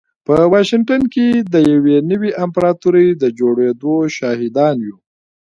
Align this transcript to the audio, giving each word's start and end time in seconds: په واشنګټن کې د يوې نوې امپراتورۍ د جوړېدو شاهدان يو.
په 0.27 0.35
واشنګټن 0.53 1.01
کې 1.13 1.27
د 1.53 1.55
يوې 1.73 1.97
نوې 2.11 2.31
امپراتورۍ 2.43 3.07
د 3.21 3.23
جوړېدو 3.39 3.93
شاهدان 4.17 4.75
يو. 4.87 4.97